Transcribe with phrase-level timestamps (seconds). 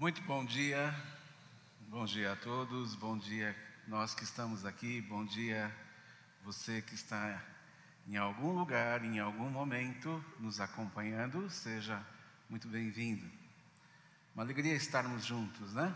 [0.00, 0.94] Muito bom dia,
[1.90, 3.54] bom dia a todos, bom dia
[3.86, 5.70] nós que estamos aqui, bom dia
[6.42, 7.44] você que está
[8.08, 12.02] em algum lugar, em algum momento nos acompanhando, seja
[12.48, 13.30] muito bem-vindo.
[14.34, 15.94] Uma alegria estarmos juntos, né?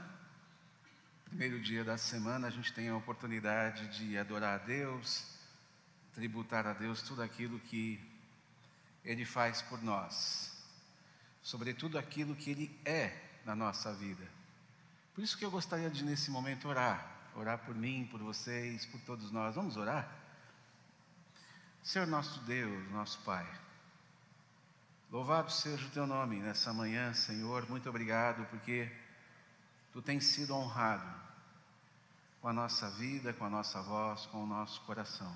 [1.24, 5.24] Primeiro dia da semana a gente tem a oportunidade de adorar a Deus,
[6.12, 7.98] tributar a Deus tudo aquilo que
[9.02, 10.62] Ele faz por nós,
[11.42, 14.26] sobretudo aquilo que Ele é na nossa vida.
[15.14, 17.10] Por isso que eu gostaria de, nesse momento, orar.
[17.36, 19.54] Orar por mim, por vocês, por todos nós.
[19.54, 20.08] Vamos orar?
[21.82, 23.46] Senhor nosso Deus, nosso Pai,
[25.10, 27.68] louvado seja o Teu nome nessa manhã, Senhor.
[27.68, 28.90] Muito obrigado, porque
[29.94, 31.08] Tu tens sido honrado
[32.40, 35.32] com a nossa vida, com a nossa voz, com o nosso coração.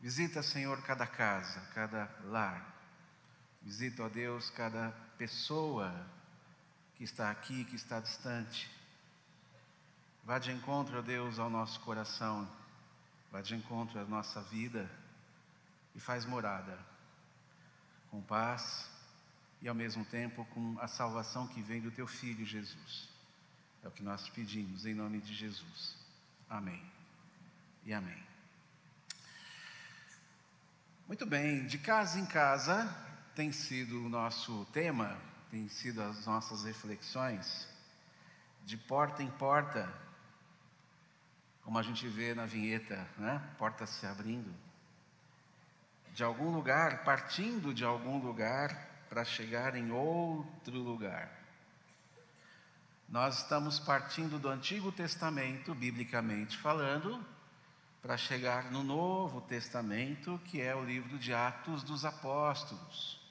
[0.00, 2.74] Visita, Senhor, cada casa, cada lar.
[3.60, 5.94] Visita, ó Deus, cada pessoa
[7.02, 8.70] que está aqui, que está distante.
[10.22, 12.48] Vá de encontro, ó Deus, ao nosso coração.
[13.32, 14.88] Vá de encontro à nossa vida
[15.96, 16.78] e faz morada
[18.08, 18.88] com paz
[19.60, 23.08] e ao mesmo tempo com a salvação que vem do teu filho Jesus.
[23.82, 25.96] É o que nós pedimos em nome de Jesus.
[26.48, 26.80] Amém.
[27.84, 28.22] E amém.
[31.08, 32.86] Muito bem, de casa em casa
[33.34, 37.68] tem sido o nosso tema tem sido as nossas reflexões,
[38.64, 39.86] de porta em porta,
[41.62, 43.38] como a gente vê na vinheta, né?
[43.58, 44.50] Porta se abrindo.
[46.14, 51.30] De algum lugar, partindo de algum lugar para chegar em outro lugar.
[53.06, 57.22] Nós estamos partindo do Antigo Testamento, biblicamente falando,
[58.00, 63.21] para chegar no Novo Testamento, que é o livro de Atos dos Apóstolos.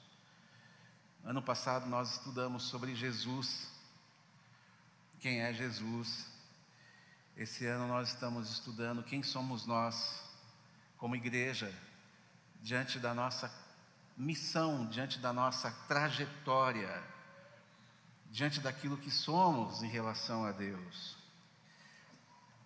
[1.24, 3.68] Ano passado nós estudamos sobre Jesus.
[5.20, 6.26] Quem é Jesus?
[7.36, 10.20] Esse ano nós estamos estudando quem somos nós,
[10.98, 11.72] como igreja,
[12.60, 13.48] diante da nossa
[14.16, 17.00] missão, diante da nossa trajetória,
[18.28, 21.16] diante daquilo que somos em relação a Deus.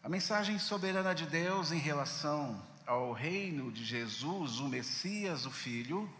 [0.02, 6.10] A mensagem soberana de Deus em relação ao reino de Jesus, o Messias, o Filho,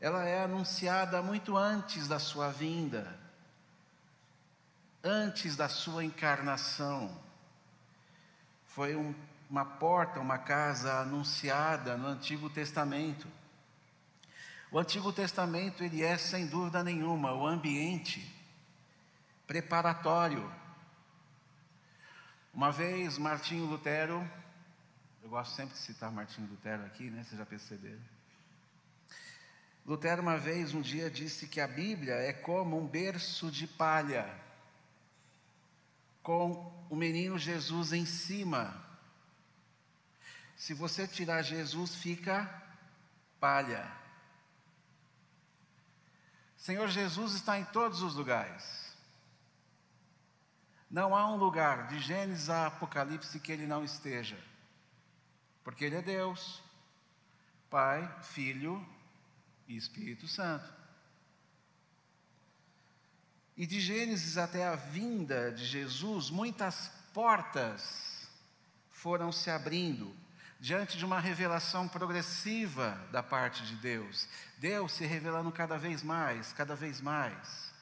[0.00, 3.18] ela é anunciada muito antes da sua vinda,
[5.02, 7.20] antes da sua encarnação.
[8.66, 9.14] Foi um,
[9.50, 13.26] uma porta, uma casa anunciada no Antigo Testamento.
[14.70, 18.34] O Antigo Testamento ele é sem dúvida nenhuma o ambiente
[19.46, 20.48] preparatório.
[22.54, 24.28] Uma vez Martinho Lutero,
[25.22, 27.24] eu gosto sempre de citar Martinho Lutero aqui, né?
[27.24, 28.17] Vocês já perceberam?
[29.88, 34.30] Lutero, uma vez, um dia, disse que a Bíblia é como um berço de palha,
[36.22, 38.84] com o menino Jesus em cima.
[40.54, 42.46] Se você tirar Jesus, fica
[43.40, 43.90] palha.
[46.54, 48.94] Senhor Jesus está em todos os lugares.
[50.90, 54.38] Não há um lugar, de Gênesis a Apocalipse, que ele não esteja.
[55.64, 56.62] Porque ele é Deus,
[57.70, 58.86] Pai, Filho
[59.68, 60.72] e Espírito Santo.
[63.56, 68.28] E de Gênesis até a vinda de Jesus, muitas portas
[68.90, 70.14] foram se abrindo
[70.60, 74.28] diante de uma revelação progressiva da parte de Deus.
[74.58, 77.72] Deus se revelando cada vez mais, cada vez mais,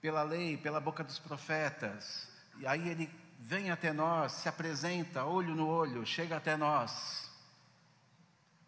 [0.00, 2.28] pela lei, pela boca dos profetas.
[2.58, 7.30] E aí ele vem até nós, se apresenta olho no olho, chega até nós.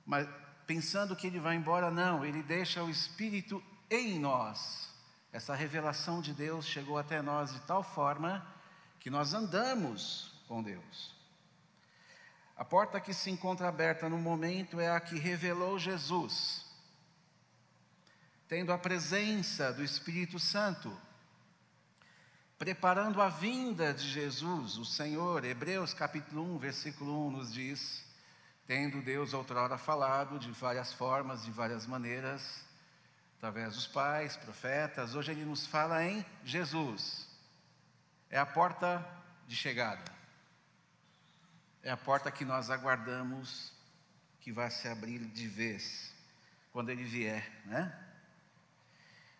[0.06, 0.26] Mas
[0.68, 4.90] pensando que ele vai embora, não, ele deixa o Espírito em nós.
[5.32, 8.46] Essa revelação de Deus chegou até nós de tal forma
[9.00, 11.16] que nós andamos com Deus.
[12.54, 16.66] A porta que se encontra aberta no momento é a que revelou Jesus,
[18.46, 20.94] tendo a presença do Espírito Santo,
[22.58, 25.46] preparando a vinda de Jesus, o Senhor.
[25.46, 28.07] Hebreus capítulo 1, versículo 1 nos diz:
[28.68, 32.66] tendo Deus outrora falado de várias formas, de várias maneiras,
[33.38, 37.26] através dos pais, profetas, hoje Ele nos fala em Jesus.
[38.28, 39.02] É a porta
[39.46, 40.04] de chegada.
[41.82, 43.72] É a porta que nós aguardamos
[44.38, 46.12] que vai se abrir de vez
[46.70, 48.04] quando Ele vier, né?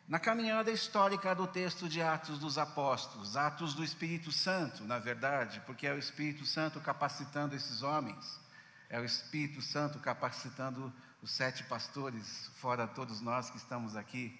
[0.09, 5.61] Na caminhada histórica do texto de Atos dos Apóstolos, Atos do Espírito Santo, na verdade,
[5.67, 8.48] porque é o Espírito Santo capacitando esses homens
[8.89, 10.93] é o Espírito Santo capacitando
[11.23, 14.39] os sete pastores, fora todos nós que estamos aqui.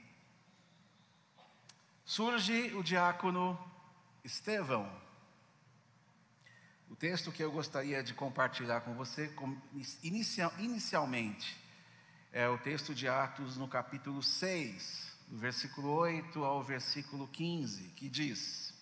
[2.05, 3.59] surge o diácono
[4.25, 4.91] Estevão.
[6.89, 9.31] O texto que eu gostaria de compartilhar com você,
[10.03, 11.57] inicialmente,
[12.33, 18.09] é o texto de Atos no capítulo 6, do versículo 8 ao versículo 15, que
[18.09, 18.73] diz: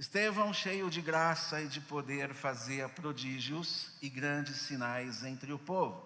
[0.00, 6.02] Estevão, cheio de graça e de poder, fazia prodígios e grandes sinais entre o povo.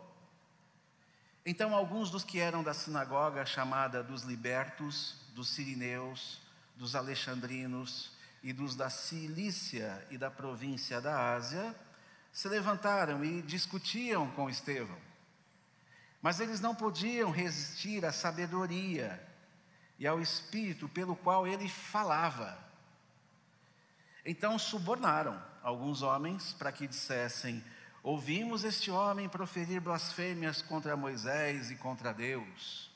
[1.46, 6.40] Então, alguns dos que eram da sinagoga chamada dos libertos, dos sirineus,
[6.74, 8.10] dos alexandrinos
[8.42, 11.72] e dos da Cilícia e da província da Ásia,
[12.32, 14.98] se levantaram e discutiam com Estevão.
[16.20, 19.24] Mas eles não podiam resistir à sabedoria
[20.00, 22.63] e ao espírito pelo qual ele falava.
[24.24, 27.62] Então subornaram alguns homens para que dissessem:
[28.02, 32.90] Ouvimos este homem proferir blasfêmias contra Moisés e contra Deus.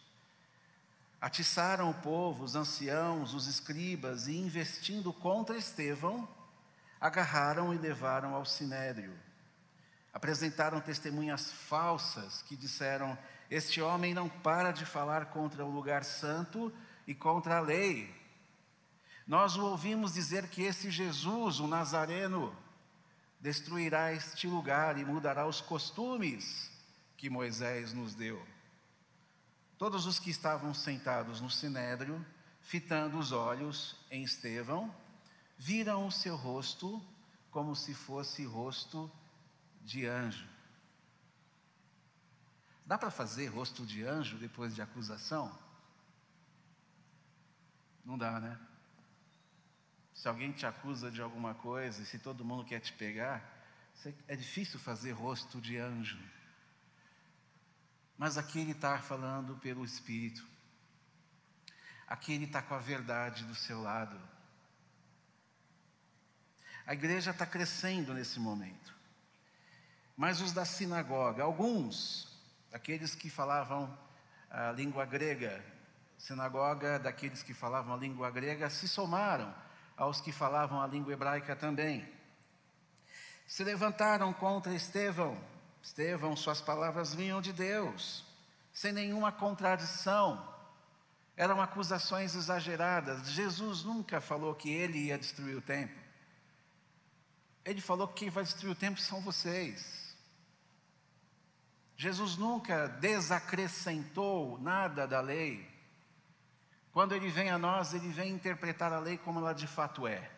[1.21, 6.29] Atiçaram o povo, os anciãos, os escribas, e investindo contra Estevão,
[7.01, 9.19] agarraram e levaram ao sinédrio.
[10.13, 13.19] Apresentaram testemunhas falsas que disseram:
[13.51, 16.73] Este homem não para de falar contra o lugar santo
[17.07, 18.18] e contra a lei.
[19.29, 22.57] Nós o ouvimos dizer que esse Jesus, o Nazareno,
[23.39, 26.73] destruirá este lugar e mudará os costumes
[27.15, 28.43] que Moisés nos deu.
[29.77, 32.25] Todos os que estavam sentados no sinédrio,
[32.63, 34.93] fitando os olhos em Estevão,
[35.59, 36.99] viram o seu rosto
[37.51, 39.13] como se fosse rosto
[39.83, 40.49] de anjo.
[42.87, 45.57] Dá para fazer rosto de anjo depois de acusação?
[48.03, 48.59] Não dá, né?
[50.19, 53.41] Se alguém te acusa de alguma coisa e se todo mundo quer te pegar,
[54.26, 56.19] é difícil fazer rosto de anjo.
[58.17, 60.44] Mas aqui ele está falando pelo Espírito.
[62.05, 64.20] Aqui ele está com a verdade do seu lado.
[66.85, 68.93] A igreja está crescendo nesse momento.
[70.17, 72.37] Mas os da sinagoga, alguns,
[72.73, 73.97] aqueles que falavam
[74.50, 75.64] a língua grega,
[76.17, 79.68] sinagoga daqueles que falavam a língua grega, se somaram
[79.99, 82.09] aos que falavam a língua hebraica também.
[83.47, 85.37] Se levantaram contra Estevão.
[85.83, 88.25] Estevão, suas palavras vinham de Deus,
[88.73, 90.56] sem nenhuma contradição.
[91.37, 93.29] Eram acusações exageradas.
[93.29, 95.99] Jesus nunca falou que ele ia destruir o templo.
[97.65, 100.17] Ele falou que quem vai destruir o templo são vocês.
[101.97, 105.69] Jesus nunca desacrescentou nada da lei.
[106.99, 110.29] Quando ele vem a nós, ele vem interpretar a lei como ela de fato é.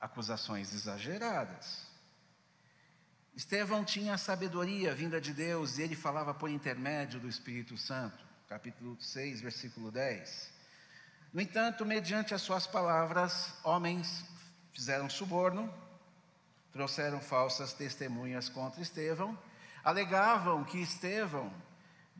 [0.00, 1.88] Acusações exageradas.
[3.34, 8.24] Estevão tinha a sabedoria vinda de Deus e ele falava por intermédio do Espírito Santo.
[8.48, 10.52] Capítulo 6, versículo 10.
[11.32, 14.24] No entanto, mediante as suas palavras, homens
[14.72, 15.68] fizeram suborno,
[16.72, 19.36] trouxeram falsas testemunhas contra Estevão,
[19.82, 21.52] alegavam que Estevão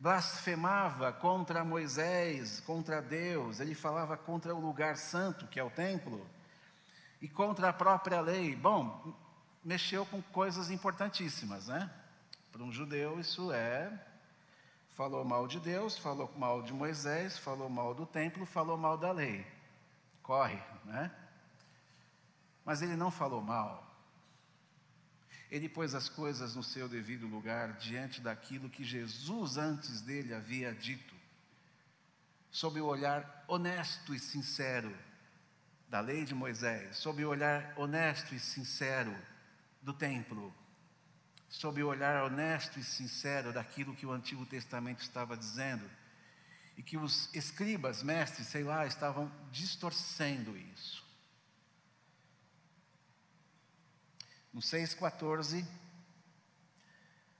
[0.01, 6.25] blasfemava contra Moisés, contra Deus, ele falava contra o lugar santo, que é o templo,
[7.21, 8.55] e contra a própria lei.
[8.55, 9.13] Bom,
[9.63, 11.87] mexeu com coisas importantíssimas, né?
[12.51, 13.93] Para um judeu, isso é.
[14.95, 19.11] Falou mal de Deus, falou mal de Moisés, falou mal do templo, falou mal da
[19.11, 19.45] lei.
[20.23, 21.11] Corre, né?
[22.65, 23.90] Mas ele não falou mal
[25.51, 30.73] ele pôs as coisas no seu devido lugar diante daquilo que Jesus antes dele havia
[30.73, 31.13] dito,
[32.49, 34.95] sob o olhar honesto e sincero
[35.89, 39.13] da lei de Moisés, sob o olhar honesto e sincero
[39.81, 40.55] do templo,
[41.49, 45.83] sob o olhar honesto e sincero daquilo que o Antigo Testamento estava dizendo,
[46.77, 51.05] e que os escribas, mestres, sei lá, estavam distorcendo isso.
[54.53, 55.65] No 6,14,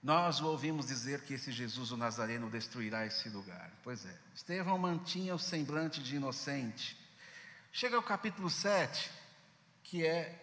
[0.01, 3.71] nós o ouvimos dizer que esse Jesus o Nazareno destruirá esse lugar.
[3.83, 6.97] Pois é, Estevão mantinha o semblante de inocente.
[7.71, 9.11] Chega ao capítulo 7,
[9.83, 10.41] que é,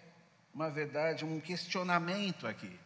[0.54, 2.78] uma verdade, um questionamento aqui.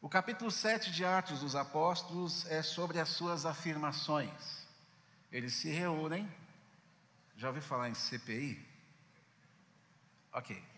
[0.00, 4.66] O capítulo 7 de Atos dos Apóstolos é sobre as suas afirmações.
[5.30, 6.28] Eles se reúnem.
[7.36, 8.64] Já ouviu falar em CPI?
[10.32, 10.77] Ok.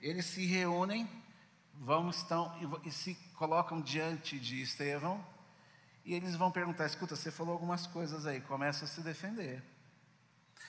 [0.00, 1.08] Eles se reúnem,
[1.74, 5.24] vão estão e se colocam diante de Estevão
[6.04, 9.62] e eles vão perguntar: escuta, você falou algumas coisas aí, começa a se defender.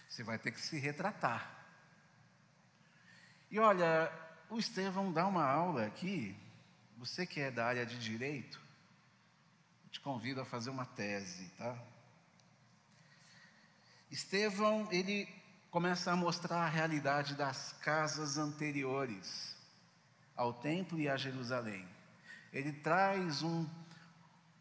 [0.10, 1.66] Você vai ter que se retratar.
[3.50, 4.12] E olha,
[4.50, 6.36] o Estevão dá uma aula aqui.
[6.98, 8.62] Você que é da área de direito,
[9.90, 11.78] te convido a fazer uma tese, tá?
[14.12, 15.28] Estevão, ele
[15.72, 19.56] começa a mostrar a realidade das casas anteriores
[20.36, 21.88] ao templo e a Jerusalém.
[22.52, 23.66] Ele traz um,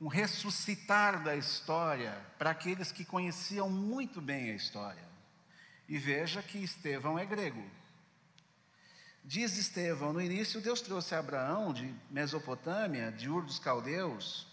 [0.01, 5.03] um ressuscitar da história para aqueles que conheciam muito bem a história.
[5.89, 7.69] E veja que Estevão é grego.
[9.25, 14.47] Diz Estevão, no início Deus trouxe Abraão de Mesopotâmia, de Ur dos Caldeus.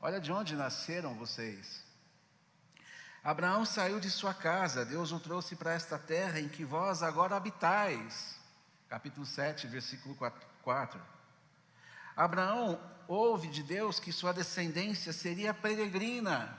[0.00, 1.85] Olha de onde nasceram vocês.
[3.26, 7.34] Abraão saiu de sua casa, Deus o trouxe para esta terra em que vós agora
[7.34, 8.38] habitais.
[8.88, 10.16] Capítulo 7, versículo
[10.62, 11.02] 4.
[12.16, 16.56] Abraão ouve de Deus que sua descendência seria peregrina,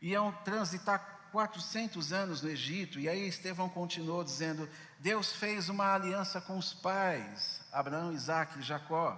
[0.00, 6.40] iam transitar 400 anos no Egito, e aí Estevão continuou dizendo: Deus fez uma aliança
[6.40, 9.16] com os pais, Abraão, Isaac e Jacó.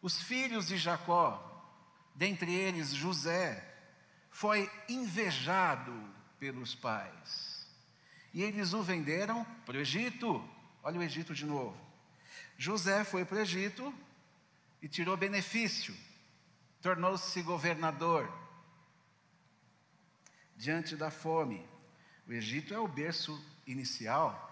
[0.00, 1.62] Os filhos de Jacó,
[2.14, 3.75] dentre eles José,
[4.36, 5.94] foi invejado
[6.38, 7.66] pelos pais.
[8.34, 10.46] E eles o venderam para o Egito.
[10.82, 11.74] Olha o Egito de novo.
[12.58, 13.94] José foi para o Egito
[14.82, 15.96] e tirou benefício,
[16.82, 18.30] tornou-se governador
[20.54, 21.66] diante da fome.
[22.28, 24.42] O Egito é o berço inicial.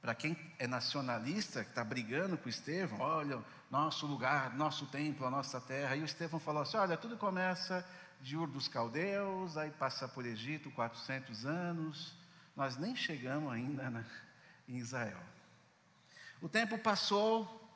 [0.00, 5.30] Para quem é nacionalista, que está brigando com Estevão, olha, nosso lugar, nosso templo, a
[5.30, 5.96] nossa terra.
[5.96, 7.84] E o Estevão falou assim: olha, tudo começa
[8.26, 12.12] de Ur dos Caldeus, aí passa por Egito 400 anos,
[12.56, 14.04] nós nem chegamos ainda na,
[14.68, 15.22] em Israel.
[16.42, 17.70] O tempo passou,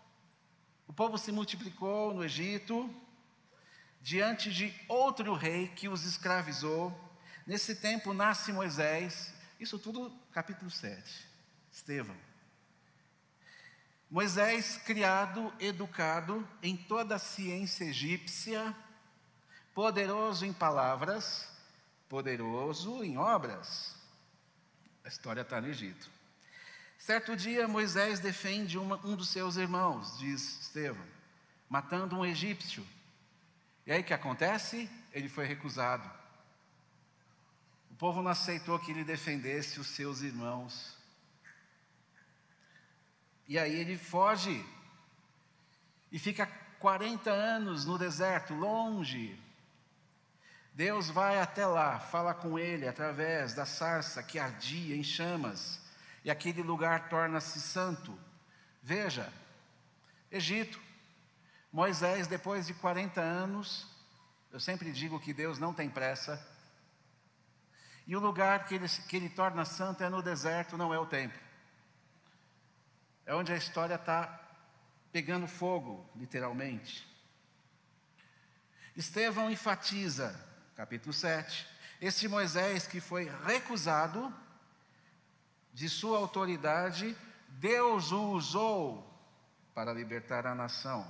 [0.89, 2.93] o povo se multiplicou no Egito,
[4.03, 6.93] diante de outro rei que os escravizou,
[7.47, 11.27] Nesse tempo nasce Moisés, isso tudo capítulo 7,
[11.73, 12.17] Estevão.
[14.11, 18.77] Moisés, criado, educado em toda a ciência egípcia,
[19.75, 21.49] poderoso em palavras,
[22.09, 23.97] poderoso em obras.
[25.05, 26.09] A história está no Egito.
[26.99, 31.07] Certo dia, Moisés defende uma, um dos seus irmãos, diz Estevão,
[31.69, 32.87] matando um egípcio.
[33.87, 34.91] E aí o que acontece?
[35.13, 36.21] Ele foi recusado
[38.01, 40.97] povo não aceitou que ele defendesse os seus irmãos.
[43.47, 44.65] E aí ele foge
[46.11, 46.47] e fica
[46.79, 49.39] 40 anos no deserto, longe.
[50.73, 55.81] Deus vai até lá, fala com ele através da sarça que ardia em chamas,
[56.25, 58.19] e aquele lugar torna-se santo.
[58.83, 59.33] Veja,
[60.31, 60.81] Egito,
[61.73, 63.87] Moisés, depois de 40 anos,
[64.53, 66.45] eu sempre digo que Deus não tem pressa,
[68.07, 71.07] e o lugar que ele, que ele torna santo é no deserto, não é o
[71.07, 71.41] templo.
[73.25, 74.41] É onde a história está
[75.13, 77.07] pegando fogo, literalmente.
[78.97, 80.50] Estevão enfatiza,
[80.81, 81.69] capítulo 7,
[82.01, 84.35] esse Moisés que foi recusado
[85.75, 87.15] de sua autoridade,
[87.49, 89.07] Deus o usou
[89.75, 91.07] para libertar a nação.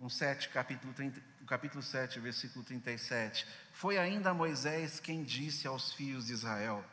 [0.00, 3.44] Um 7, capítulo, 30, capítulo 7, versículo 37.
[3.72, 6.84] Foi ainda Moisés quem disse aos filhos de Israel: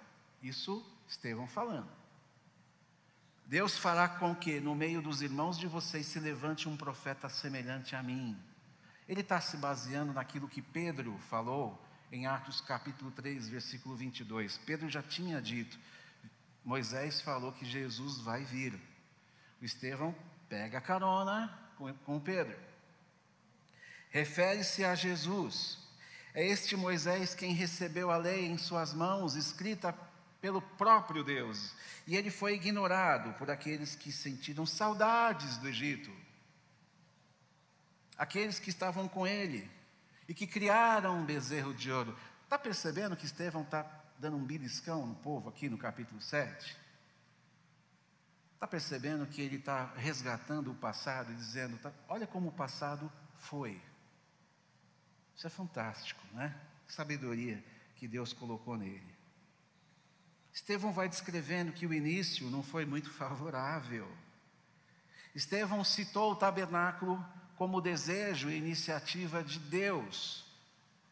[0.42, 1.92] Isso Estevão falando.
[3.46, 7.96] Deus fará com que no meio dos irmãos de vocês se levante um profeta semelhante
[7.96, 8.36] a mim.
[9.08, 11.80] Ele está se baseando naquilo que Pedro falou
[12.12, 14.58] em Atos capítulo 3, versículo 22.
[14.60, 15.78] Pedro já tinha dito,
[16.64, 18.74] Moisés falou que Jesus vai vir.
[19.62, 20.16] O Estevão
[20.50, 22.58] pega carona com, com Pedro.
[24.10, 25.78] Refere-se a Jesus.
[26.34, 29.94] É este Moisés quem recebeu a lei em suas mãos, escrita
[30.42, 31.74] pelo próprio Deus,
[32.06, 36.12] e ele foi ignorado por aqueles que sentiram saudades do Egito,
[38.18, 39.70] aqueles que estavam com ele
[40.28, 42.18] e que criaram um bezerro de ouro.
[42.44, 43.86] Está percebendo que Estevão está
[44.18, 46.78] dando um beliscão no povo aqui no capítulo 7?
[48.54, 53.12] Está percebendo que ele está resgatando o passado e dizendo: tá, olha como o passado
[53.36, 53.82] foi.
[55.36, 56.56] Isso é fantástico, né?
[56.88, 57.64] Que sabedoria
[57.96, 59.16] que Deus colocou nele.
[60.54, 64.10] Estevão vai descrevendo que o início não foi muito favorável.
[65.36, 67.24] Estevão citou o tabernáculo
[67.56, 70.46] como desejo e iniciativa de Deus,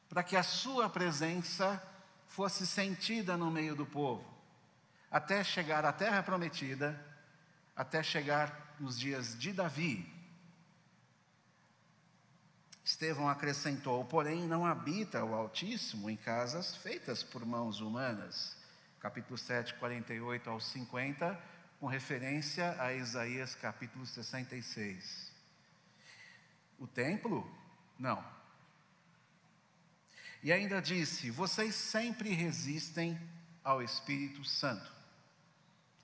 [0.09, 1.81] para que a sua presença
[2.27, 4.25] fosse sentida no meio do povo,
[5.09, 6.99] até chegar à terra prometida,
[7.75, 10.13] até chegar nos dias de Davi,
[12.83, 18.57] Estevão acrescentou: porém, não habita o Altíssimo em casas feitas por mãos humanas.
[18.99, 21.39] Capítulo 7, 48 ao 50,
[21.79, 25.32] com referência a Isaías capítulo 66.
[26.83, 27.49] O templo?
[27.97, 28.21] Não.
[30.43, 33.17] E ainda disse: Vocês sempre resistem
[33.63, 34.91] ao Espírito Santo.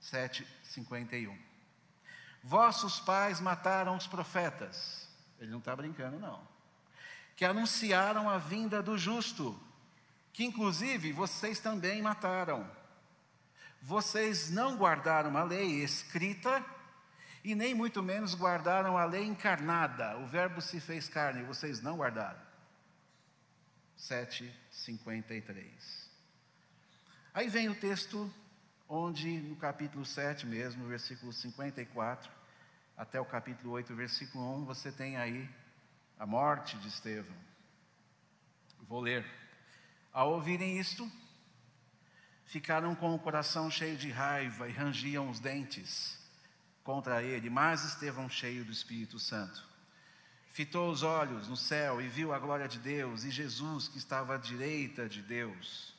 [0.02, 1.36] 7,51.
[2.42, 5.06] Vossos pais mataram os profetas.
[5.38, 6.40] Ele não está brincando, não.
[7.36, 9.60] Que anunciaram a vinda do justo,
[10.32, 12.66] que inclusive vocês também mataram.
[13.82, 16.64] Vocês não guardaram a lei escrita
[17.42, 20.18] e nem muito menos guardaram a lei encarnada.
[20.18, 22.40] O Verbo se fez carne, vocês não guardaram.
[23.98, 25.64] 7,53.
[27.32, 28.32] Aí vem o texto
[28.88, 32.30] onde no capítulo 7 mesmo, versículo 54,
[32.96, 35.48] até o capítulo 8, versículo 1, você tem aí
[36.18, 37.36] a morte de Estevão.
[38.82, 39.24] Vou ler.
[40.12, 41.10] Ao ouvirem isto,
[42.44, 46.19] ficaram com o coração cheio de raiva e rangiam os dentes
[46.90, 49.64] contra ele, mas Estevão, cheio do Espírito Santo,
[50.50, 54.34] fitou os olhos no céu e viu a glória de Deus e Jesus que estava
[54.34, 55.94] à direita de Deus.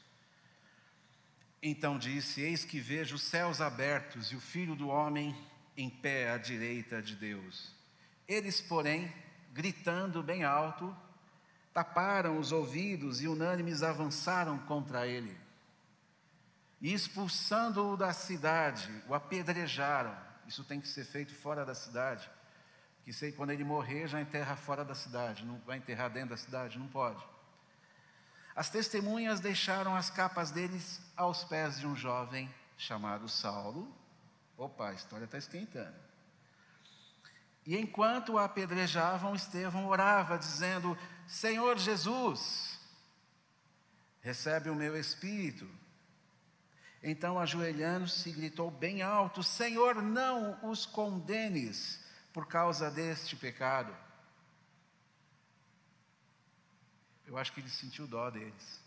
[1.63, 5.33] Então disse: Eis que vejo os céus abertos e o filho do homem
[5.77, 7.73] em pé à direita de Deus.
[8.27, 9.13] Eles, porém,
[9.53, 10.93] gritando bem alto,
[11.73, 15.37] taparam os ouvidos e unânimes avançaram contra ele.
[16.81, 20.30] E expulsando-o da cidade, o apedrejaram.
[20.51, 22.29] Isso tem que ser feito fora da cidade.
[23.05, 25.45] Que sei quando ele morrer, já enterra fora da cidade.
[25.45, 26.77] Não vai enterrar dentro da cidade?
[26.77, 27.23] Não pode.
[28.53, 33.95] As testemunhas deixaram as capas deles aos pés de um jovem chamado Saulo.
[34.57, 35.95] Opa, a história está esquentando.
[37.65, 42.77] E enquanto o apedrejavam, Estevão orava, dizendo: Senhor Jesus,
[44.19, 45.65] recebe o meu espírito.
[47.03, 53.95] Então, ajoelhando-se, gritou bem alto: Senhor, não os condenes por causa deste pecado.
[57.25, 58.81] Eu acho que ele sentiu dó deles.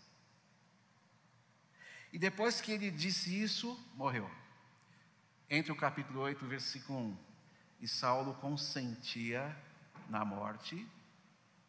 [2.13, 4.29] E depois que ele disse isso, morreu.
[5.49, 7.17] Entre o capítulo 8, versículo 1.
[7.81, 9.55] E Saulo consentia
[10.09, 10.87] na morte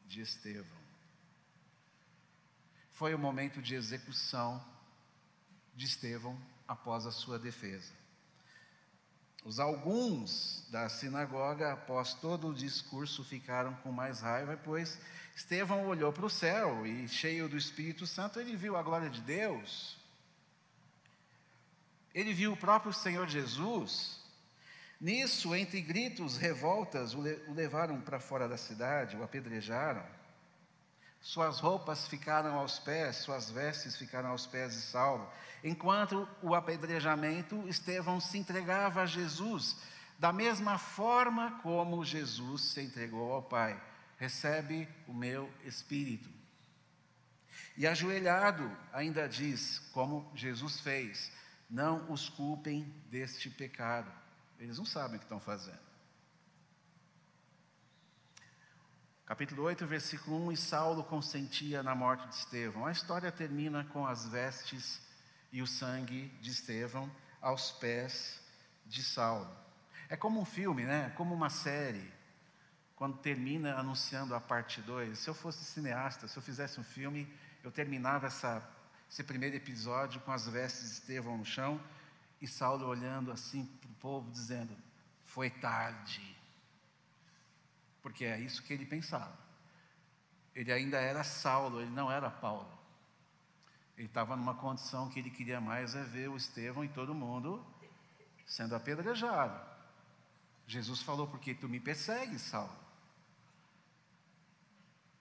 [0.06, 0.78] de Estevão.
[2.92, 4.64] Foi o momento de execução
[5.76, 6.36] de Estevão
[6.66, 7.92] após a sua defesa.
[9.44, 14.98] Os alguns da sinagoga, após todo o discurso, ficaram com mais raiva, pois
[15.36, 19.20] Estevão olhou para o céu e, cheio do Espírito Santo, ele viu a glória de
[19.20, 19.96] Deus.
[22.12, 24.18] Ele viu o próprio Senhor Jesus.
[25.00, 30.04] Nisso, entre gritos, revoltas, o levaram para fora da cidade, o apedrejaram.
[31.26, 35.28] Suas roupas ficaram aos pés, suas vestes ficaram aos pés de Saulo.
[35.64, 39.76] Enquanto o apedrejamento, Estevão se entregava a Jesus,
[40.20, 43.76] da mesma forma como Jesus se entregou ao Pai
[44.18, 46.30] recebe o meu espírito.
[47.76, 51.32] E ajoelhado, ainda diz, como Jesus fez:
[51.68, 54.12] não os culpem deste pecado.
[54.60, 55.85] Eles não sabem o que estão fazendo.
[59.26, 62.86] Capítulo 8, versículo 1: E Saulo consentia na morte de Estevão.
[62.86, 65.00] A história termina com as vestes
[65.50, 67.10] e o sangue de Estevão
[67.42, 68.40] aos pés
[68.86, 69.50] de Saulo.
[70.08, 71.12] É como um filme, né?
[71.16, 72.08] Como uma série
[72.94, 75.18] quando termina anunciando a parte 2.
[75.18, 77.28] Se eu fosse cineasta, se eu fizesse um filme,
[77.64, 78.62] eu terminava essa,
[79.10, 81.80] esse primeiro episódio com as vestes de Estevão no chão
[82.40, 84.72] e Saulo olhando assim para o povo, dizendo:
[85.24, 86.35] Foi tarde.
[88.06, 89.36] Porque é isso que ele pensava.
[90.54, 92.72] Ele ainda era Saulo, ele não era Paulo.
[93.98, 97.66] Ele estava numa condição que ele queria mais é ver o Estevão e todo mundo
[98.46, 99.60] sendo apedrejado.
[100.68, 102.78] Jesus falou: Porque tu me persegues, Saulo.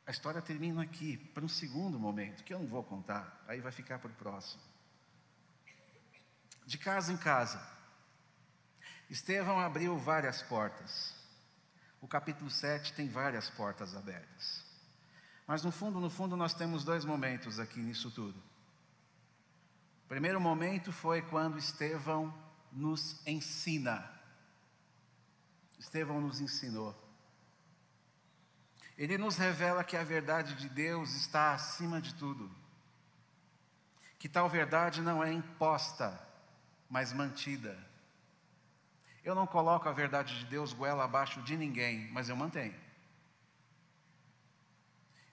[0.06, 3.72] A história termina aqui, para um segundo momento, que eu não vou contar, aí vai
[3.72, 4.62] ficar para o próximo.
[6.68, 7.68] De casa em casa,
[9.10, 11.15] Estevão abriu várias portas.
[12.02, 14.64] O capítulo 7 tem várias portas abertas.
[15.48, 18.38] Mas no fundo, no fundo, nós temos dois momentos aqui nisso tudo.
[20.06, 22.34] O primeiro momento foi quando Estevão
[22.72, 24.08] nos ensina.
[25.80, 26.96] Estevão nos ensinou.
[28.98, 32.50] Ele nos revela que a verdade de Deus está acima de tudo.
[34.18, 36.20] Que tal verdade não é imposta,
[36.90, 37.78] mas mantida.
[39.26, 42.80] Eu não coloco a verdade de Deus goela abaixo de ninguém, mas eu mantenho.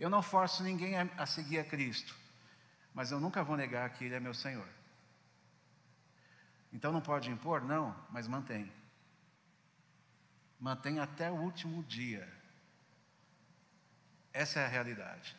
[0.01, 2.17] Eu não forço ninguém a, seguir a Cristo,
[2.95, 4.67] mas eu nunca vou negar que Ele é meu Senhor.
[6.73, 7.61] Então não pode impor?
[7.61, 8.73] Não, mas mantém.
[10.59, 12.27] Mantém até o último dia.
[14.33, 15.37] Essa é a realidade.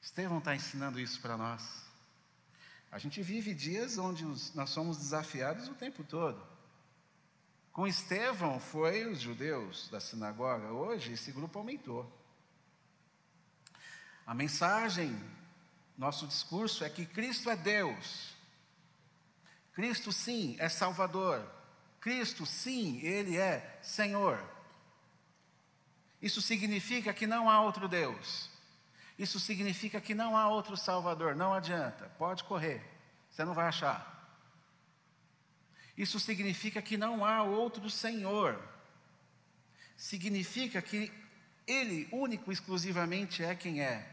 [0.00, 1.89] Estevão está ensinando isso para nós.
[2.90, 6.44] A gente vive dias onde os, nós somos desafiados o tempo todo.
[7.72, 12.10] Com Estevão foi os judeus da sinagoga, hoje esse grupo aumentou.
[14.26, 15.18] A mensagem,
[15.96, 18.34] nosso discurso é que Cristo é Deus.
[19.72, 21.48] Cristo, sim, é Salvador.
[22.00, 24.42] Cristo, sim, Ele é Senhor.
[26.20, 28.50] Isso significa que não há outro Deus.
[29.20, 31.36] Isso significa que não há outro Salvador.
[31.36, 32.82] Não adianta, pode correr,
[33.28, 34.00] você não vai achar.
[35.94, 38.58] Isso significa que não há outro Senhor.
[39.94, 41.12] Significa que
[41.66, 44.10] Ele, único, exclusivamente, é quem é.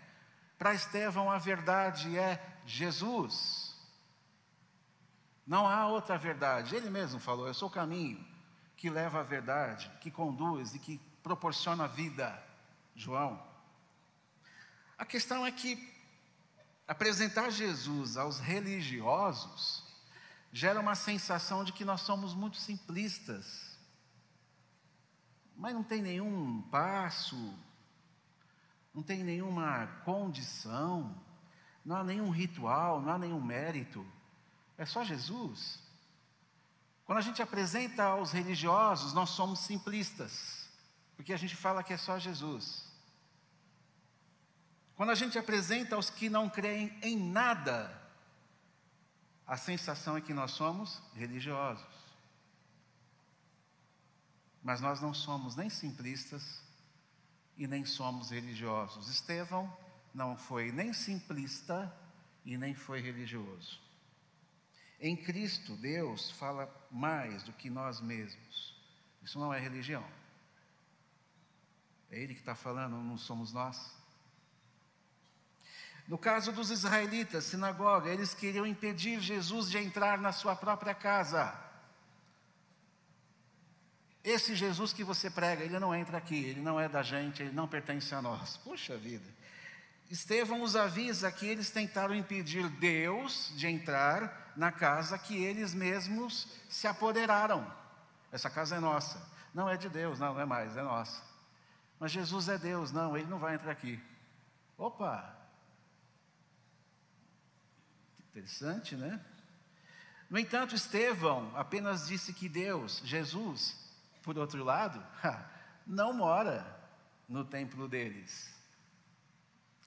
[0.57, 3.77] Para Estevão, a verdade é Jesus.
[5.45, 6.75] Não há outra verdade.
[6.75, 8.27] Ele mesmo falou: Eu sou o caminho
[8.75, 12.43] que leva à verdade, que conduz e que proporciona vida.
[12.93, 13.46] João.
[14.97, 15.93] A questão é que
[16.87, 19.83] apresentar Jesus aos religiosos
[20.51, 23.77] gera uma sensação de que nós somos muito simplistas.
[25.55, 27.53] Mas não tem nenhum passo,
[28.93, 31.15] não tem nenhuma condição,
[31.85, 34.05] não há nenhum ritual, não há nenhum mérito.
[34.77, 35.79] É só Jesus.
[37.05, 40.69] Quando a gente apresenta aos religiosos, nós somos simplistas,
[41.15, 42.86] porque a gente fala que é só Jesus.
[44.97, 47.95] Quando a gente apresenta aos que não creem em nada,
[49.45, 51.85] a sensação é que nós somos religiosos.
[54.63, 56.63] Mas nós não somos nem simplistas
[57.55, 59.07] e nem somos religiosos.
[59.07, 59.71] Estevão
[60.15, 61.95] não foi nem simplista
[62.43, 63.79] e nem foi religioso.
[64.99, 68.75] Em Cristo, Deus fala mais do que nós mesmos.
[69.21, 70.03] Isso não é religião.
[72.09, 73.95] É Ele que está falando, não somos nós.
[76.07, 81.53] No caso dos israelitas, sinagoga, eles queriam impedir Jesus de entrar na sua própria casa.
[84.23, 87.53] Esse Jesus que você prega, ele não entra aqui, ele não é da gente, ele
[87.53, 88.57] não pertence a nós.
[88.57, 89.25] Puxa vida.
[90.09, 96.47] Estevão os avisa que eles tentaram impedir Deus de entrar na casa que eles mesmos
[96.69, 97.69] se apoderaram.
[98.31, 99.21] Essa casa é nossa.
[99.53, 101.21] Não é de Deus, não, não é mais, é nossa.
[101.99, 104.01] Mas Jesus é Deus, não, ele não vai entrar aqui.
[104.77, 105.36] Opa!
[108.37, 109.19] Interessante, né?
[110.29, 113.75] No entanto, Estevão apenas disse que Deus, Jesus,
[114.21, 115.03] por outro lado,
[115.87, 116.63] não mora
[117.27, 118.53] no templo deles.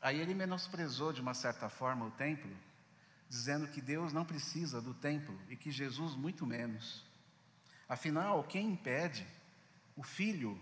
[0.03, 2.51] Aí ele menosprezou de uma certa forma o templo,
[3.29, 7.05] dizendo que Deus não precisa do templo e que Jesus muito menos.
[7.89, 9.25] Afinal, quem impede
[9.95, 10.61] o filho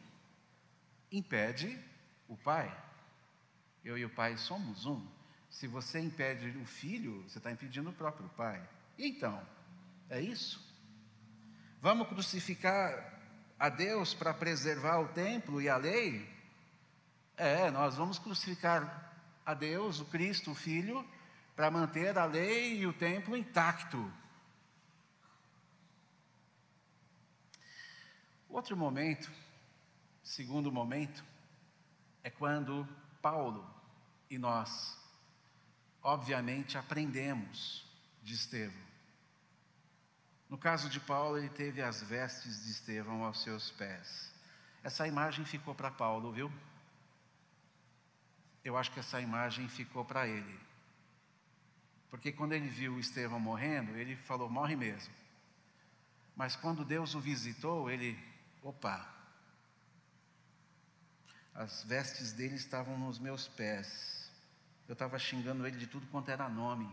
[1.10, 1.82] impede
[2.28, 2.70] o pai.
[3.82, 5.17] Eu e o pai somos um.
[5.50, 8.62] Se você impede o filho, você está impedindo o próprio pai.
[8.98, 9.40] Então,
[10.10, 10.66] é isso?
[11.80, 13.20] Vamos crucificar
[13.58, 16.28] a Deus para preservar o templo e a lei?
[17.36, 19.12] É, nós vamos crucificar
[19.46, 21.06] a Deus, o Cristo, o Filho,
[21.54, 24.12] para manter a lei e o templo intacto.
[28.48, 29.30] Outro momento,
[30.22, 31.24] segundo momento,
[32.24, 32.88] é quando
[33.22, 33.68] Paulo
[34.28, 34.97] e nós,
[36.02, 37.86] obviamente, aprendemos
[38.22, 38.88] de Estevão.
[40.48, 44.32] No caso de Paulo, ele teve as vestes de Estevão aos seus pés.
[44.82, 46.50] Essa imagem ficou para Paulo, viu?
[48.68, 50.60] eu acho que essa imagem ficou para ele.
[52.10, 55.12] Porque quando ele viu Estevão morrendo, ele falou: morre mesmo.
[56.36, 58.18] Mas quando Deus o visitou, ele,
[58.62, 59.08] opa,
[61.54, 64.17] as vestes dele estavam nos meus pés.
[64.88, 66.88] Eu estava xingando ele de tudo quanto era nome.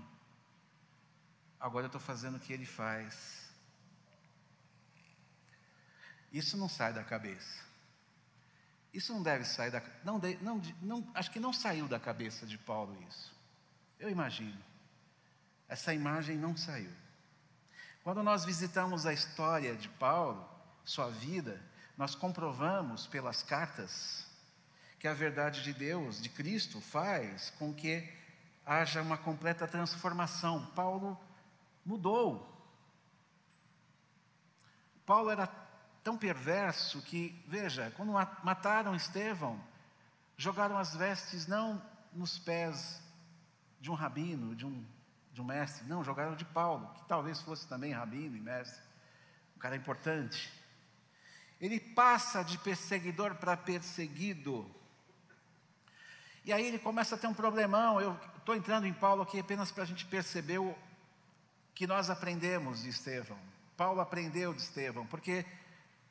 [1.57, 3.49] Agora eu estou fazendo o que ele faz.
[6.31, 7.63] Isso não sai da cabeça.
[8.93, 9.81] Isso não deve sair da.
[10.03, 13.33] Não, não, não, acho que não saiu da cabeça de Paulo isso.
[13.97, 14.61] Eu imagino.
[15.67, 16.91] Essa imagem não saiu.
[18.03, 20.47] Quando nós visitamos a história de Paulo,
[20.83, 21.61] sua vida,
[21.97, 24.24] nós comprovamos pelas cartas
[24.99, 28.07] que a verdade de Deus, de Cristo, faz com que
[28.65, 30.65] haja uma completa transformação.
[30.75, 31.19] Paulo
[31.85, 32.51] mudou.
[35.05, 35.47] Paulo era
[36.03, 38.11] tão perverso que, veja, quando
[38.43, 39.59] mataram Estevão,
[40.37, 41.81] jogaram as vestes não
[42.13, 43.01] nos pés
[43.79, 44.85] de um rabino, de um,
[45.31, 48.81] de um mestre, não, jogaram de Paulo, que talvez fosse também rabino e mestre,
[49.55, 50.51] um cara importante.
[51.59, 54.69] Ele passa de perseguidor para perseguido.
[56.45, 57.99] E aí ele começa a ter um problemão.
[57.99, 60.75] Eu estou entrando em Paulo aqui apenas para a gente perceber o
[61.73, 63.37] que nós aprendemos de Estevão.
[63.75, 65.45] Paulo aprendeu de Estevão, porque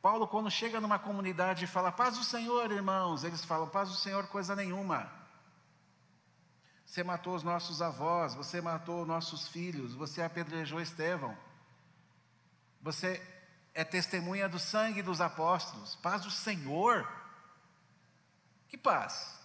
[0.03, 3.95] Paulo, quando chega numa comunidade e fala, paz do Senhor, irmãos, eles falam, paz do
[3.95, 5.11] Senhor, coisa nenhuma.
[6.85, 11.35] Você matou os nossos avós, você matou nossos filhos, você apedrejou Estevão.
[12.83, 13.23] Você
[13.73, 15.95] é testemunha do sangue dos apóstolos.
[15.97, 17.09] Paz do Senhor.
[18.69, 19.41] Que paz?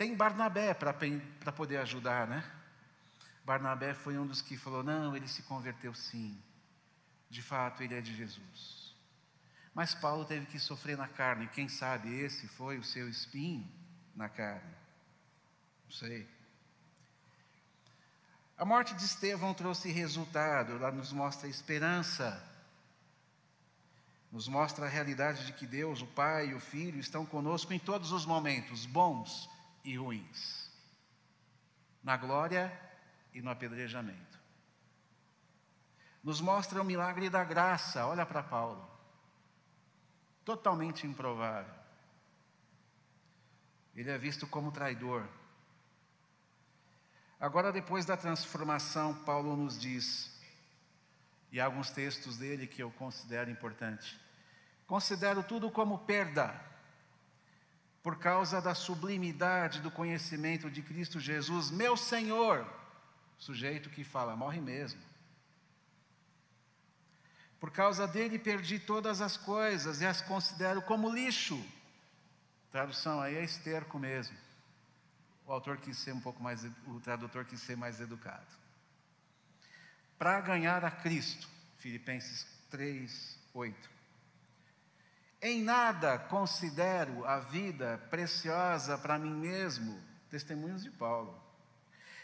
[0.00, 2.42] Tem Barnabé para poder ajudar, né?
[3.44, 6.42] Barnabé foi um dos que falou: não, ele se converteu sim.
[7.28, 8.94] De fato, ele é de Jesus.
[9.74, 11.48] Mas Paulo teve que sofrer na carne.
[11.48, 13.70] Quem sabe esse foi o seu espinho
[14.16, 14.74] na carne.
[15.84, 16.26] Não sei.
[18.56, 22.42] A morte de Estevão trouxe resultado, ela nos mostra esperança,
[24.32, 27.78] nos mostra a realidade de que Deus, o Pai e o Filho estão conosco em
[27.78, 30.70] todos os momentos, bons e ruins,
[32.02, 32.72] na glória
[33.32, 34.38] e no apedrejamento.
[36.22, 38.88] Nos mostra o milagre da graça, olha para Paulo,
[40.44, 41.74] totalmente improvável.
[43.94, 45.26] Ele é visto como traidor,
[47.40, 50.38] Agora, depois da transformação, Paulo nos diz,
[51.50, 54.20] e há alguns textos dele que eu considero importante:
[54.86, 56.54] considero tudo como perda,
[58.02, 62.66] por causa da sublimidade do conhecimento de Cristo Jesus, meu Senhor.
[63.38, 65.00] Sujeito que fala, morre mesmo.
[67.58, 71.62] Por causa dele perdi todas as coisas e as considero como lixo.
[72.70, 74.36] Tradução aí é esterco mesmo
[75.50, 78.46] o autor quis ser um pouco mais, o tradutor quis ser mais educado.
[80.16, 83.90] Para ganhar a Cristo, Filipenses 3, 8.
[85.42, 89.98] Em nada considero a vida preciosa para mim mesmo,
[90.28, 91.40] testemunhos de Paulo.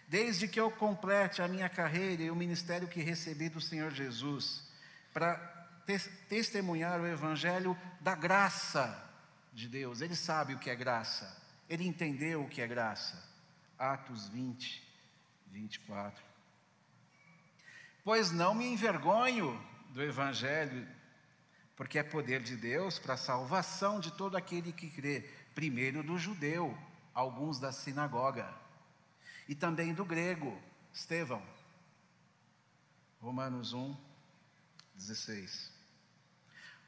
[0.07, 4.69] Desde que eu complete a minha carreira e o ministério que recebi do Senhor Jesus,
[5.13, 5.35] para
[6.29, 9.03] testemunhar o evangelho da graça
[9.53, 10.01] de Deus.
[10.01, 11.43] Ele sabe o que é graça.
[11.69, 13.23] Ele entendeu o que é graça.
[13.79, 14.83] Atos 20,
[15.51, 16.23] 24.
[18.05, 20.87] Pois não me envergonho do Evangelho,
[21.77, 26.19] porque é poder de Deus para a salvação de todo aquele que crê, primeiro do
[26.19, 26.77] judeu,
[27.15, 28.53] alguns da sinagoga,
[29.47, 30.59] e também do grego,
[30.93, 31.43] Estevão.
[33.21, 33.97] Romanos 1,
[34.95, 35.73] 16.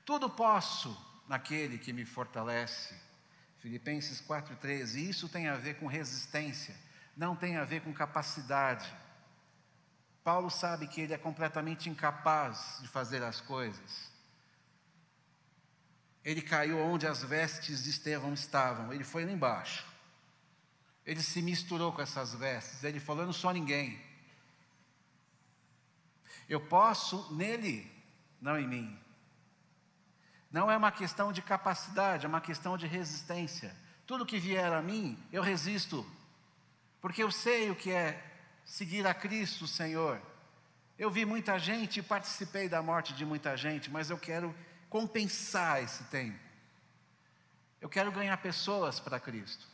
[0.05, 0.97] Tudo posso
[1.29, 2.95] naquele que me fortalece
[3.59, 4.97] Filipenses 4,13.
[4.97, 6.75] Isso tem a ver com resistência,
[7.17, 8.91] não tem a ver com capacidade.
[10.25, 14.08] Paulo sabe que ele é completamente incapaz de fazer as coisas.
[16.29, 19.87] Ele caiu onde as vestes de Estevão estavam, ele foi lá embaixo.
[21.07, 23.99] Ele se misturou com essas vestes, ele falou: Eu não sou ninguém.
[26.47, 27.91] Eu posso nele,
[28.43, 28.99] não em mim.
[30.53, 33.75] Não é uma questão de capacidade, é uma questão de resistência.
[34.07, 36.07] Tudo que vier a mim, eu resisto,
[37.01, 38.23] porque eu sei o que é
[38.67, 40.21] seguir a Cristo, Senhor.
[40.99, 44.55] Eu vi muita gente e participei da morte de muita gente, mas eu quero
[44.89, 46.39] compensar esse tempo.
[47.81, 49.67] Eu quero ganhar pessoas para Cristo.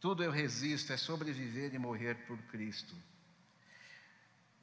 [0.00, 2.94] Tudo eu resisto, é sobreviver e morrer por Cristo.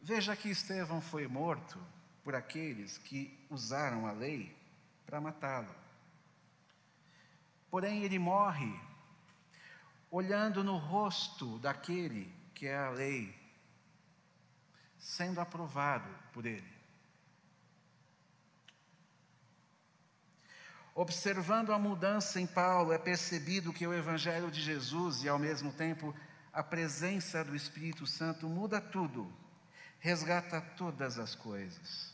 [0.02, 1.80] Veja que Estevão foi morto
[2.24, 4.56] por aqueles que usaram a lei
[5.06, 5.74] para matá-lo.
[7.70, 8.74] Porém, ele morre
[10.10, 13.36] olhando no rosto daquele que é a lei,
[14.98, 16.77] sendo aprovado por ele.
[20.98, 25.72] Observando a mudança em Paulo, é percebido que o Evangelho de Jesus e, ao mesmo
[25.72, 26.12] tempo,
[26.52, 29.32] a presença do Espírito Santo muda tudo,
[30.00, 32.12] resgata todas as coisas.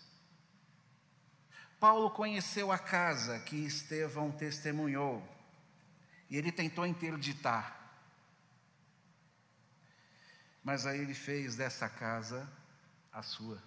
[1.80, 5.26] Paulo conheceu a casa que Estevão testemunhou
[6.30, 7.80] e ele tentou interditar.
[10.62, 12.52] Mas aí ele fez dessa casa
[13.14, 13.64] a sua.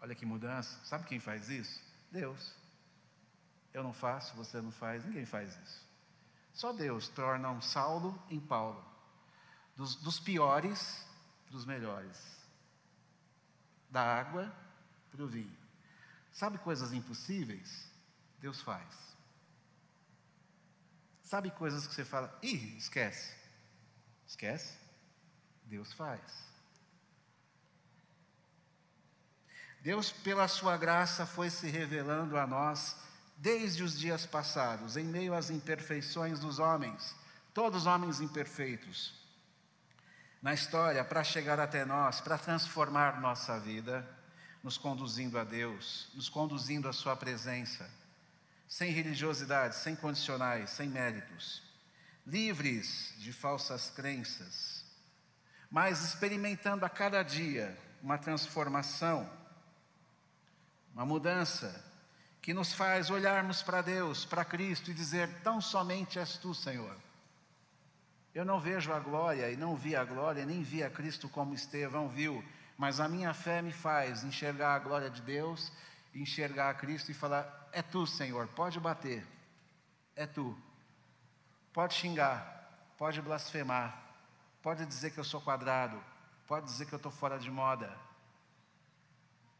[0.00, 0.82] Olha que mudança.
[0.82, 1.78] Sabe quem faz isso?
[2.10, 2.65] Deus.
[3.76, 5.86] Eu não faço, você não faz, ninguém faz isso.
[6.54, 8.82] Só Deus torna um Saulo em Paulo.
[9.76, 11.06] Dos, dos piores
[11.46, 12.18] para os melhores.
[13.90, 14.50] Da água
[15.10, 15.54] para o vinho.
[16.32, 17.92] Sabe coisas impossíveis?
[18.38, 19.14] Deus faz.
[21.22, 23.36] Sabe coisas que você fala, ih, esquece.
[24.26, 24.78] Esquece?
[25.66, 26.22] Deus faz.
[29.82, 33.04] Deus, pela sua graça, foi se revelando a nós
[33.36, 37.14] desde os dias passados, em meio às imperfeições dos homens,
[37.52, 39.14] todos homens imperfeitos,
[40.40, 44.08] na história para chegar até nós, para transformar nossa vida,
[44.62, 47.88] nos conduzindo a Deus, nos conduzindo à Sua presença,
[48.68, 51.62] sem religiosidade, sem condicionais, sem méritos,
[52.26, 54.84] livres de falsas crenças,
[55.70, 59.28] mas experimentando a cada dia uma transformação,
[60.92, 61.84] uma mudança
[62.46, 66.96] que nos faz olharmos para Deus, para Cristo e dizer: tão somente és tu, Senhor.
[68.32, 71.54] Eu não vejo a glória e não vi a glória, nem vi a Cristo como
[71.54, 72.44] Estevão viu,
[72.78, 75.72] mas a minha fé me faz enxergar a glória de Deus,
[76.14, 79.26] enxergar a Cristo e falar: é tu, Senhor, pode bater,
[80.14, 80.56] é tu.
[81.72, 84.04] Pode xingar, pode blasfemar,
[84.62, 86.00] pode dizer que eu sou quadrado,
[86.46, 87.92] pode dizer que eu estou fora de moda,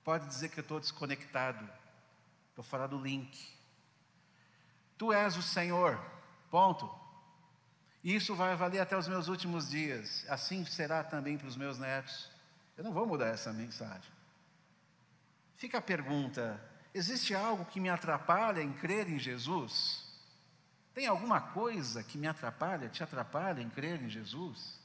[0.04, 1.68] pode dizer que eu estou desconectado
[2.56, 3.54] Estou fora do link.
[4.96, 6.00] Tu és o Senhor,
[6.50, 6.90] ponto.
[8.02, 10.24] Isso vai valer até os meus últimos dias.
[10.26, 12.30] Assim será também para os meus netos.
[12.74, 14.10] Eu não vou mudar essa mensagem.
[15.56, 16.58] Fica a pergunta:
[16.94, 20.10] existe algo que me atrapalha em crer em Jesus?
[20.94, 24.80] Tem alguma coisa que me atrapalha, te atrapalha em crer em Jesus?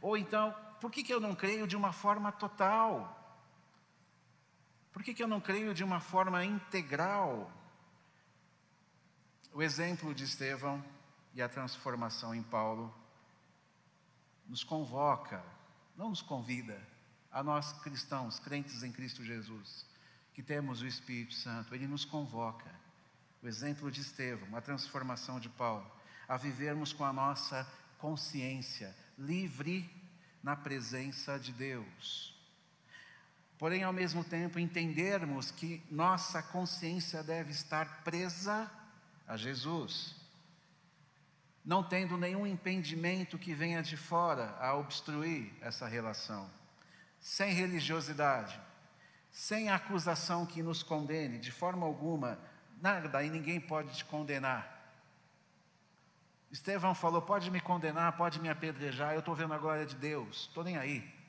[0.00, 3.21] Ou então, por que, que eu não creio de uma forma total?
[4.92, 7.50] Por que, que eu não creio de uma forma integral?
[9.52, 10.84] O exemplo de Estevão
[11.34, 12.94] e a transformação em Paulo
[14.46, 15.42] nos convoca,
[15.96, 16.78] não nos convida,
[17.30, 19.86] a nós cristãos, crentes em Cristo Jesus,
[20.34, 22.70] que temos o Espírito Santo, ele nos convoca.
[23.42, 25.90] O exemplo de Estevão, a transformação de Paulo,
[26.28, 27.66] a vivermos com a nossa
[27.98, 29.90] consciência livre
[30.42, 32.41] na presença de Deus
[33.62, 38.68] porém, ao mesmo tempo, entendermos que nossa consciência deve estar presa
[39.24, 40.16] a Jesus,
[41.64, 46.50] não tendo nenhum impedimento que venha de fora a obstruir essa relação,
[47.20, 48.60] sem religiosidade,
[49.30, 52.40] sem acusação que nos condene, de forma alguma,
[52.80, 54.90] nada e ninguém pode te condenar.
[56.50, 60.48] Estevão falou: pode me condenar, pode me apedrejar, eu estou vendo a glória de Deus,
[60.48, 61.21] estou nem aí.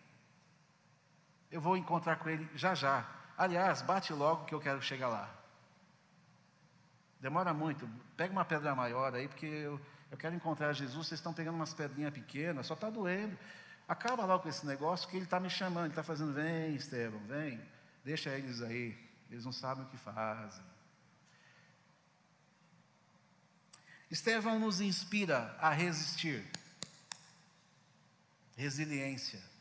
[1.53, 3.07] Eu vou encontrar com ele já já.
[3.37, 5.29] Aliás, bate logo que eu quero chegar lá.
[7.21, 7.87] Demora muito.
[8.17, 11.07] Pega uma pedra maior aí, porque eu, eu quero encontrar Jesus.
[11.07, 13.37] Vocês estão pegando umas pedrinhas pequenas, só está doendo.
[13.87, 15.83] Acaba logo com esse negócio que ele está me chamando.
[15.85, 17.61] Ele está fazendo, vem, Estevão, vem.
[18.03, 18.97] Deixa eles aí.
[19.29, 20.65] Eles não sabem o que fazem.
[24.09, 26.43] Estevão nos inspira a resistir.
[28.57, 29.52] Resiliência.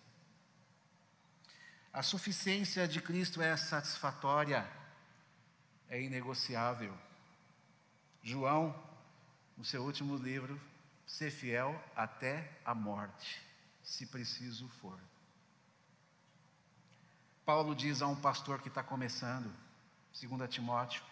[1.92, 4.66] A suficiência de Cristo é satisfatória,
[5.90, 6.96] é inegociável.
[8.22, 8.74] João,
[9.58, 10.58] no seu último livro,
[11.06, 13.42] ser fiel até a morte,
[13.82, 14.98] se preciso for.
[17.44, 19.52] Paulo diz a um pastor que está começando,
[20.18, 21.02] 2 Timóteo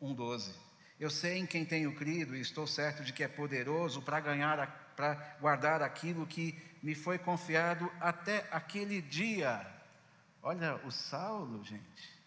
[0.00, 0.54] 1,12:
[1.00, 4.94] Eu sei em quem tenho crido e estou certo de que é poderoso para ganhar,
[4.94, 9.79] para guardar aquilo que me foi confiado até aquele dia.
[10.42, 12.20] Olha o Saulo, gente.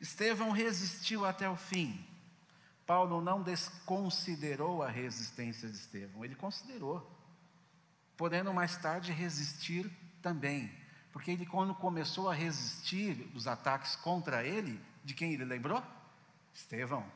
[0.00, 2.04] Estevão resistiu até o fim.
[2.84, 7.08] Paulo não desconsiderou a resistência de Estevão, ele considerou,
[8.16, 9.88] podendo mais tarde resistir
[10.20, 10.70] também,
[11.12, 15.82] porque ele, quando começou a resistir os ataques contra ele, de quem ele lembrou?
[16.52, 17.06] Estevão.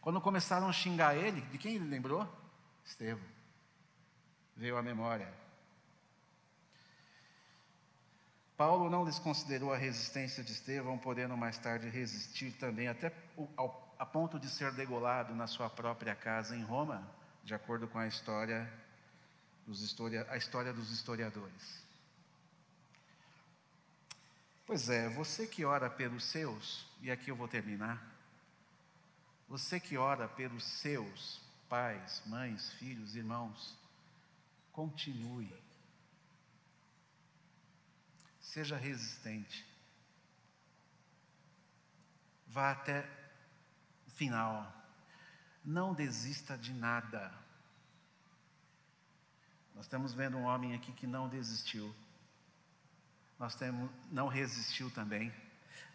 [0.00, 2.28] Quando começaram a xingar ele, de quem ele lembrou?
[2.84, 3.24] Estevão.
[4.56, 5.32] Veio à memória.
[8.60, 13.10] Paulo não desconsiderou a resistência de Estevão, podendo mais tarde resistir também, até
[13.56, 17.02] ao, a ponto de ser degolado na sua própria casa em Roma,
[17.42, 18.70] de acordo com a história
[19.66, 21.82] dos, historia, a história dos historiadores.
[24.66, 28.14] Pois é, você que ora pelos seus, e aqui eu vou terminar,
[29.48, 33.74] você que ora pelos seus pais, mães, filhos, irmãos,
[34.70, 35.50] continue
[38.50, 39.64] Seja resistente.
[42.48, 43.08] Vá até
[44.08, 44.74] o final.
[45.64, 47.32] Não desista de nada.
[49.72, 51.94] Nós estamos vendo um homem aqui que não desistiu.
[53.38, 55.32] Nós temos, não resistiu também.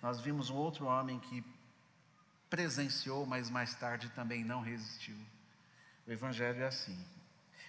[0.01, 1.43] Nós vimos um outro homem que
[2.49, 5.17] presenciou, mas mais tarde também não resistiu.
[6.07, 6.97] O Evangelho é assim.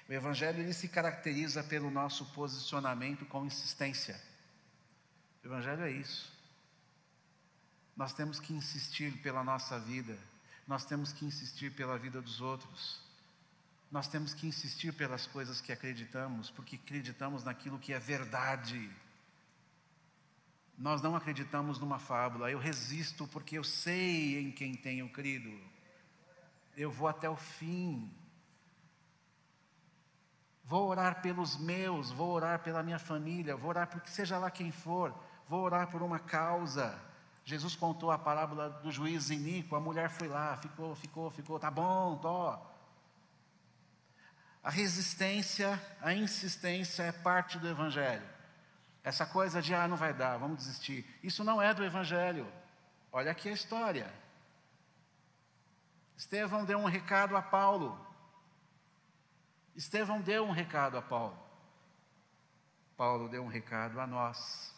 [0.09, 4.36] O Evangelho ele se caracteriza pelo nosso posicionamento com insistência.
[5.47, 6.29] O Evangelho é isso.
[7.97, 10.19] Nós temos que insistir pela nossa vida,
[10.67, 13.01] nós temos que insistir pela vida dos outros.
[13.89, 18.91] Nós temos que insistir pelas coisas que acreditamos, porque acreditamos naquilo que é verdade.
[20.77, 22.51] Nós não acreditamos numa fábula.
[22.51, 25.57] Eu resisto porque eu sei em quem tenho crido.
[26.77, 28.13] Eu vou até o fim.
[30.65, 34.73] Vou orar pelos meus, vou orar pela minha família, vou orar por seja lá quem
[34.73, 35.15] for,
[35.49, 37.01] vou orar por uma causa.
[37.45, 41.71] Jesus contou a parábola do juiz iníquo, a mulher foi lá, ficou, ficou, ficou, tá
[41.71, 42.59] bom, tô.
[44.63, 48.29] A resistência, a insistência é parte do Evangelho.
[49.05, 51.07] Essa coisa de, ah, não vai dar, vamos desistir.
[51.23, 52.53] Isso não é do Evangelho.
[53.13, 54.13] Olha aqui a história.
[56.17, 58.05] Estevão deu um recado a Paulo.
[59.77, 61.39] Estevão deu um recado a Paulo.
[62.97, 64.76] Paulo deu um recado a nós.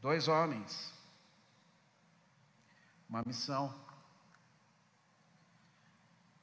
[0.00, 0.94] Dois homens,
[3.06, 3.78] uma missão.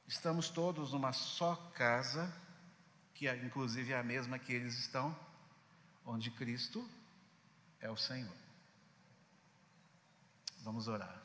[0.06, 2.32] Estamos todos numa só casa,
[3.12, 5.18] que é, inclusive é a mesma que eles estão,
[6.06, 6.88] onde Cristo
[7.80, 8.36] é o Senhor.
[10.60, 11.20] Vamos orar.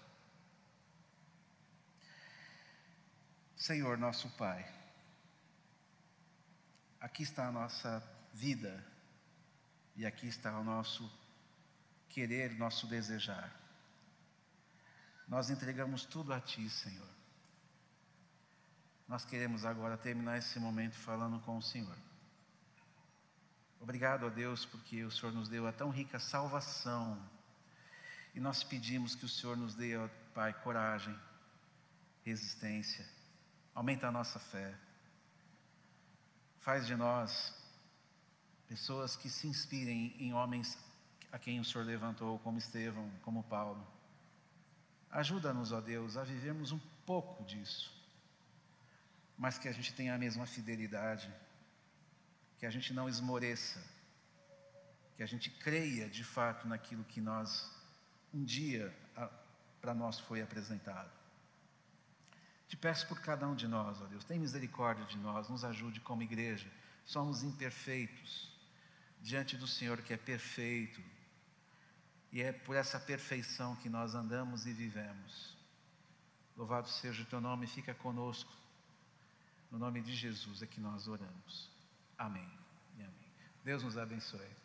[3.55, 4.67] Senhor nosso Pai,
[6.99, 8.03] aqui está a nossa
[8.33, 8.83] vida
[9.95, 11.22] e aqui está o nosso
[12.13, 13.51] querer, nosso desejar.
[15.27, 17.09] Nós entregamos tudo a Ti, Senhor.
[19.07, 21.97] Nós queremos agora terminar esse momento falando com o Senhor.
[23.79, 27.19] Obrigado a Deus porque o Senhor nos deu a tão rica salvação.
[28.35, 31.19] E nós pedimos que o Senhor nos dê, ó Pai, coragem,
[32.23, 33.05] resistência.
[33.75, 34.73] Aumenta a nossa fé.
[36.59, 37.53] Faz de nós
[38.67, 40.77] pessoas que se inspirem em homens
[41.33, 43.83] a quem o Senhor levantou, como Estevão, como Paulo.
[45.09, 47.91] Ajuda-nos, ó Deus, a vivermos um pouco disso,
[49.35, 51.33] mas que a gente tenha a mesma fidelidade,
[52.59, 53.83] que a gente não esmoreça,
[55.17, 57.67] que a gente creia de fato naquilo que nós,
[58.31, 58.95] um dia,
[59.81, 61.11] para nós foi apresentado.
[62.67, 65.99] Te peço por cada um de nós, ó Deus, tem misericórdia de nós, nos ajude
[65.99, 66.71] como igreja,
[67.03, 68.53] somos imperfeitos
[69.19, 71.01] diante do Senhor que é perfeito,
[72.33, 75.55] e é por essa perfeição que nós andamos e vivemos.
[76.57, 78.51] Louvado seja o teu nome, fica conosco.
[79.69, 81.69] No nome de Jesus é que nós oramos.
[82.17, 82.49] Amém
[82.97, 83.31] e amém.
[83.63, 84.62] Deus nos abençoe.